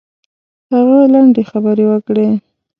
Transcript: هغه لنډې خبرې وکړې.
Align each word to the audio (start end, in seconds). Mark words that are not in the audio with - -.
هغه 0.73 0.99
لنډې 1.13 1.43
خبرې 1.51 1.85
وکړې. 1.91 2.27